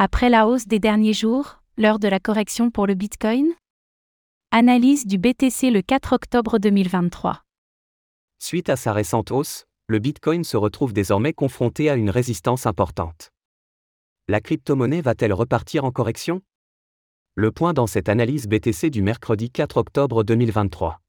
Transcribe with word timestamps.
Après 0.00 0.30
la 0.30 0.46
hausse 0.46 0.68
des 0.68 0.78
derniers 0.78 1.12
jours, 1.12 1.60
l'heure 1.76 1.98
de 1.98 2.06
la 2.06 2.20
correction 2.20 2.70
pour 2.70 2.86
le 2.86 2.94
Bitcoin? 2.94 3.48
Analyse 4.52 5.08
du 5.08 5.18
BTC 5.18 5.72
le 5.72 5.82
4 5.82 6.12
octobre 6.12 6.60
2023. 6.60 7.42
Suite 8.38 8.68
à 8.68 8.76
sa 8.76 8.92
récente 8.92 9.32
hausse, 9.32 9.66
le 9.88 9.98
Bitcoin 9.98 10.44
se 10.44 10.56
retrouve 10.56 10.92
désormais 10.92 11.32
confronté 11.32 11.90
à 11.90 11.96
une 11.96 12.10
résistance 12.10 12.64
importante. 12.64 13.32
La 14.28 14.40
crypto-monnaie 14.40 15.00
va-t-elle 15.00 15.32
repartir 15.32 15.84
en 15.84 15.90
correction? 15.90 16.42
Le 17.34 17.50
point 17.50 17.72
dans 17.72 17.88
cette 17.88 18.08
analyse 18.08 18.46
BTC 18.46 18.90
du 18.90 19.02
mercredi 19.02 19.50
4 19.50 19.78
octobre 19.78 20.22
2023. 20.22 21.00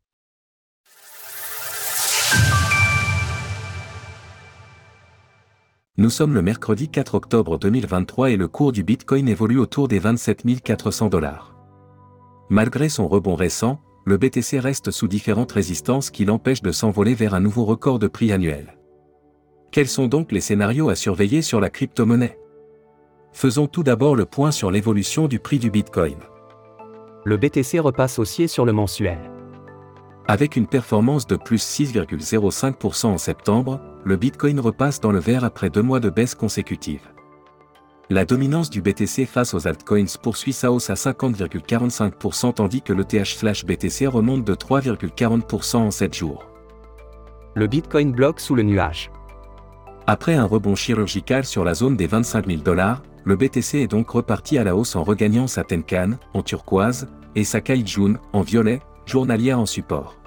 Nous 6.00 6.10
sommes 6.10 6.34
le 6.34 6.42
mercredi 6.42 6.88
4 6.88 7.16
octobre 7.16 7.60
2023 7.60 8.32
et 8.32 8.38
le 8.38 8.48
cours 8.48 8.72
du 8.72 8.86
Bitcoin 8.86 9.28
évolue 9.28 9.60
autour 9.60 9.90
des 9.90 10.00
27 10.00 10.62
400 10.64 11.10
dollars. 11.10 11.58
Malgré 12.50 12.88
son 12.88 13.06
rebond 13.10 13.36
récent, 13.36 13.82
le 14.06 14.16
BTC 14.16 14.60
reste 14.60 14.92
sous 14.92 15.10
différentes 15.10 15.52
résistances 15.52 16.10
qui 16.10 16.24
l'empêchent 16.24 16.62
de 16.62 16.72
s'envoler 16.72 17.16
vers 17.16 17.34
un 17.34 17.42
nouveau 17.42 17.66
record 17.66 18.00
de 18.00 18.08
prix 18.08 18.32
annuel. 18.32 18.78
Quels 19.74 19.90
sont 19.90 20.08
donc 20.08 20.32
les 20.32 20.40
scénarios 20.40 20.88
à 20.88 20.96
surveiller 20.96 21.42
sur 21.42 21.60
la 21.60 21.70
crypto-monnaie? 21.70 22.40
Faisons 23.34 23.68
tout 23.68 23.84
d'abord 23.84 24.16
le 24.16 24.24
point 24.24 24.52
sur 24.52 24.72
l'évolution 24.72 25.28
du 25.28 25.40
prix 25.40 25.60
du 25.60 25.70
Bitcoin. 25.70 26.20
Le 27.26 27.36
BTC 27.36 27.78
repasse 27.78 28.20
haussier 28.20 28.48
sur 28.48 28.64
le 28.64 28.72
mensuel. 28.72 29.20
Avec 30.30 30.56
une 30.56 30.68
performance 30.68 31.26
de 31.26 31.36
plus 31.36 31.58
6,05% 31.58 33.08
en 33.08 33.18
septembre, 33.18 33.82
le 34.04 34.16
Bitcoin 34.16 34.60
repasse 34.60 35.00
dans 35.00 35.12
le 35.12 35.18
vert 35.18 35.44
après 35.44 35.72
deux 35.72 35.82
mois 35.82 36.00
de 36.00 36.12
baisse 36.12 36.36
consécutive. 36.36 37.02
La 38.12 38.26
dominance 38.26 38.70
du 38.70 38.80
BTC 38.80 39.26
face 39.26 39.56
aux 39.56 39.68
altcoins 39.68 40.20
poursuit 40.22 40.54
sa 40.54 40.72
hausse 40.72 40.92
à 40.92 40.94
50,45% 40.94 42.54
tandis 42.54 42.84
que 42.84 42.94
le 42.94 43.06
TH/BTC 43.06 44.06
remonte 44.06 44.46
de 44.46 44.54
3,40% 44.54 45.78
en 45.78 45.90
7 45.90 46.14
jours. 46.14 46.46
Le 47.56 47.66
Bitcoin 47.66 48.12
bloque 48.12 48.40
sous 48.40 48.54
le 48.54 48.62
nuage. 48.62 49.10
Après 50.06 50.36
un 50.36 50.46
rebond 50.46 50.76
chirurgical 50.76 51.44
sur 51.44 51.64
la 51.64 51.74
zone 51.74 51.98
des 51.98 52.06
25 52.06 52.46
000 52.46 52.62
dollars, 52.62 53.02
le 53.24 53.36
BTC 53.36 53.80
est 53.80 53.88
donc 53.88 54.12
reparti 54.12 54.60
à 54.60 54.64
la 54.64 54.76
hausse 54.76 54.96
en 54.96 55.04
regagnant 55.04 55.48
sa 55.48 55.64
Tenkan, 55.64 56.20
en 56.36 56.44
turquoise, 56.44 57.08
et 57.34 57.44
sa 57.44 57.62
Kaijun, 57.62 58.20
en 58.32 58.42
violet, 58.42 58.80
journalière 59.08 59.60
en 59.60 59.66
support. 59.66 60.19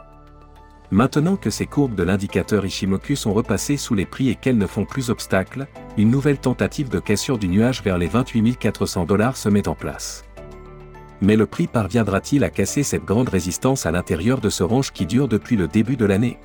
Maintenant 0.93 1.37
que 1.37 1.49
ces 1.49 1.65
courbes 1.65 1.95
de 1.95 2.03
l'indicateur 2.03 2.67
Ishimoku 2.67 3.17
sont 3.17 3.33
repassées 3.33 3.79
sous 3.79 3.95
les 3.95 4.05
prix 4.05 4.29
et 4.29 4.35
qu'elles 4.35 4.59
ne 4.59 4.67
font 4.67 4.85
plus 4.85 5.09
obstacle, 5.09 5.67
une 5.97 6.11
nouvelle 6.11 6.37
tentative 6.37 6.91
de 6.91 6.99
cassure 6.99 7.39
du 7.39 7.49
nuage 7.49 7.83
vers 7.83 7.97
les 7.97 8.09
28 8.09 8.59
400 8.59 9.07
dollars 9.07 9.39
se 9.39 9.49
met 9.49 9.69
en 9.69 9.75
place. 9.75 10.23
Mais 11.23 11.35
le 11.35 11.47
prix 11.47 11.67
parviendra-t-il 11.67 12.45
à 12.45 12.51
casser 12.51 12.83
cette 12.83 13.07
grande 13.07 13.31
résistance 13.31 13.87
à 13.87 13.91
l'intérieur 13.91 14.43
de 14.43 14.51
ce 14.51 14.63
range 14.63 14.93
qui 14.93 15.07
dure 15.07 15.29
depuis 15.29 15.57
le 15.57 15.67
début 15.67 15.97
de 15.97 16.05
l'année? 16.05 16.39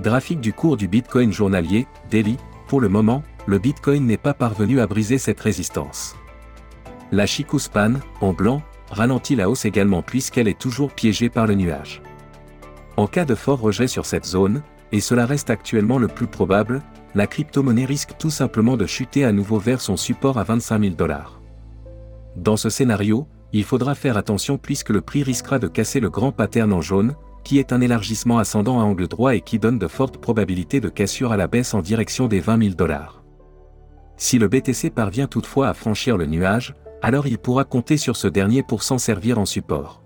Graphique 0.00 0.40
du 0.40 0.52
cours 0.52 0.76
du 0.76 0.86
Bitcoin 0.86 1.32
journalier, 1.32 1.86
daily, 2.10 2.36
pour 2.68 2.82
le 2.82 2.90
moment, 2.90 3.22
le 3.46 3.58
Bitcoin 3.58 4.04
n'est 4.04 4.18
pas 4.18 4.34
parvenu 4.34 4.80
à 4.80 4.86
briser 4.86 5.16
cette 5.16 5.40
résistance. 5.40 6.14
La 7.10 7.24
Chikuspan, 7.24 7.94
en 8.20 8.34
blanc, 8.34 8.60
ralentit 8.90 9.34
la 9.34 9.48
hausse 9.48 9.64
également 9.64 10.02
puisqu'elle 10.02 10.46
est 10.46 10.58
toujours 10.58 10.92
piégée 10.92 11.30
par 11.30 11.46
le 11.46 11.54
nuage. 11.54 12.02
En 12.96 13.06
cas 13.06 13.24
de 13.24 13.34
fort 13.34 13.60
rejet 13.60 13.88
sur 13.88 14.06
cette 14.06 14.24
zone, 14.24 14.62
et 14.92 15.00
cela 15.00 15.26
reste 15.26 15.50
actuellement 15.50 15.98
le 15.98 16.08
plus 16.08 16.26
probable, 16.26 16.82
la 17.14 17.26
crypto-monnaie 17.26 17.84
risque 17.84 18.16
tout 18.18 18.30
simplement 18.30 18.76
de 18.76 18.86
chuter 18.86 19.24
à 19.24 19.32
nouveau 19.32 19.58
vers 19.58 19.80
son 19.80 19.96
support 19.96 20.38
à 20.38 20.44
25 20.44 20.80
000 20.80 20.94
dollars. 20.94 21.40
Dans 22.36 22.56
ce 22.56 22.70
scénario, 22.70 23.26
il 23.52 23.64
faudra 23.64 23.94
faire 23.94 24.16
attention 24.16 24.58
puisque 24.58 24.90
le 24.90 25.00
prix 25.00 25.22
risquera 25.22 25.58
de 25.58 25.68
casser 25.68 26.00
le 26.00 26.10
grand 26.10 26.32
pattern 26.32 26.72
en 26.72 26.80
jaune, 26.80 27.14
qui 27.44 27.58
est 27.58 27.72
un 27.72 27.80
élargissement 27.80 28.38
ascendant 28.38 28.80
à 28.80 28.84
angle 28.84 29.08
droit 29.08 29.34
et 29.34 29.40
qui 29.40 29.58
donne 29.58 29.78
de 29.78 29.88
fortes 29.88 30.18
probabilités 30.18 30.80
de 30.80 30.88
cassure 30.88 31.32
à 31.32 31.36
la 31.36 31.46
baisse 31.46 31.74
en 31.74 31.80
direction 31.80 32.28
des 32.28 32.40
20 32.40 32.62
000 32.62 32.74
dollars. 32.74 33.22
Si 34.16 34.38
le 34.38 34.48
BTC 34.48 34.90
parvient 34.90 35.26
toutefois 35.26 35.68
à 35.68 35.74
franchir 35.74 36.16
le 36.16 36.26
nuage, 36.26 36.74
alors 37.02 37.26
il 37.26 37.38
pourra 37.38 37.64
compter 37.64 37.98
sur 37.98 38.16
ce 38.16 38.26
dernier 38.26 38.62
pour 38.62 38.82
s'en 38.82 38.98
servir 38.98 39.38
en 39.38 39.44
support. 39.44 40.02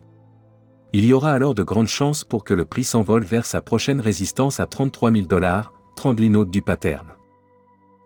Il 0.93 1.05
y 1.05 1.13
aura 1.13 1.33
alors 1.33 1.55
de 1.55 1.63
grandes 1.63 1.87
chances 1.87 2.25
pour 2.25 2.43
que 2.43 2.55
le 2.55 2.65
prix 2.65 2.83
s'envole 2.83 3.23
vers 3.23 3.47
sa 3.47 3.61
prochaine 3.61 4.01
résistance 4.01 4.59
à 4.59 4.67
33 4.67 5.13
000 5.13 5.27
dollars, 5.27 5.73
30 5.97 6.19
l'inode 6.19 6.51
du 6.51 6.63
pattern. 6.63 7.07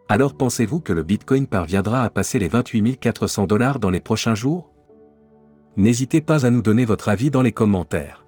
Alors 0.09 0.34
pensez-vous 0.34 0.81
que 0.81 0.93
le 0.93 1.03
Bitcoin 1.03 1.47
parviendra 1.47 2.03
à 2.03 2.11
passer 2.11 2.39
les 2.39 2.49
28 2.49 2.99
400 2.99 3.47
dollars 3.47 3.78
dans 3.78 3.89
les 3.89 4.00
prochains 4.00 4.34
jours? 4.34 4.71
N'hésitez 5.77 6.21
pas 6.21 6.45
à 6.45 6.50
nous 6.50 6.61
donner 6.61 6.84
votre 6.84 7.09
avis 7.09 7.31
dans 7.31 7.43
les 7.43 7.53
commentaires. 7.53 8.27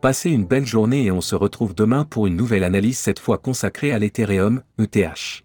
Passez 0.00 0.30
une 0.30 0.46
belle 0.46 0.66
journée 0.66 1.04
et 1.04 1.10
on 1.10 1.20
se 1.20 1.34
retrouve 1.34 1.74
demain 1.74 2.04
pour 2.04 2.28
une 2.28 2.36
nouvelle 2.36 2.62
analyse 2.62 2.98
cette 2.98 3.18
fois 3.18 3.38
consacrée 3.38 3.90
à 3.92 3.98
l'Ethereum, 3.98 4.62
ETH. 4.78 5.42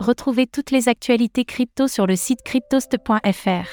Retrouvez 0.00 0.46
toutes 0.48 0.72
les 0.72 0.88
actualités 0.88 1.44
crypto 1.44 1.86
sur 1.86 2.06
le 2.06 2.16
site 2.16 2.42
cryptost.fr. 2.42 3.68